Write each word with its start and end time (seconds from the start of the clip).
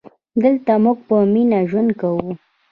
دلته 0.41 0.73
مونږ 0.83 0.97
په 1.07 1.15
مینه 1.33 1.59
ژوند 1.69 1.89
کوو 1.99 2.29